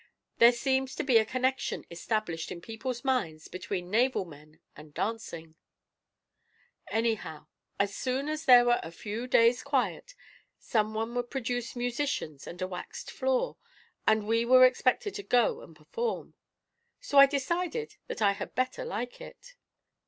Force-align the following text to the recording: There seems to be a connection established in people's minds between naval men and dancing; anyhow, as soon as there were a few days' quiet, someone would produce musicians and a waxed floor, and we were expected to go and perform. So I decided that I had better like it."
There 0.39 0.51
seems 0.51 0.95
to 0.95 1.03
be 1.03 1.17
a 1.19 1.25
connection 1.25 1.85
established 1.91 2.51
in 2.51 2.59
people's 2.59 3.03
minds 3.05 3.47
between 3.47 3.91
naval 3.91 4.25
men 4.25 4.59
and 4.75 4.95
dancing; 4.95 5.53
anyhow, 6.87 7.45
as 7.79 7.95
soon 7.95 8.27
as 8.27 8.45
there 8.45 8.65
were 8.65 8.79
a 8.81 8.89
few 8.91 9.27
days' 9.27 9.61
quiet, 9.61 10.15
someone 10.57 11.13
would 11.13 11.29
produce 11.29 11.75
musicians 11.75 12.47
and 12.47 12.59
a 12.63 12.67
waxed 12.67 13.11
floor, 13.11 13.57
and 14.07 14.25
we 14.25 14.43
were 14.43 14.65
expected 14.65 15.13
to 15.13 15.21
go 15.21 15.61
and 15.61 15.75
perform. 15.75 16.33
So 16.99 17.19
I 17.19 17.27
decided 17.27 17.97
that 18.07 18.23
I 18.23 18.31
had 18.31 18.55
better 18.55 18.83
like 18.83 19.21
it." 19.21 19.53